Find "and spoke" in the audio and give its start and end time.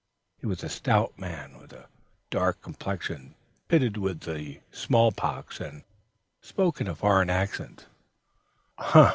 5.59-6.81